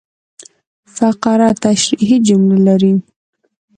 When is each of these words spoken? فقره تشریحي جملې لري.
فقره 0.95 1.47
تشریحي 1.65 2.17
جملې 2.27 2.59
لري. 2.67 2.93